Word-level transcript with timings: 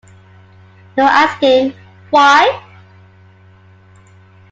No 0.97 1.05
asking, 1.05 1.75
Why? 2.09 2.63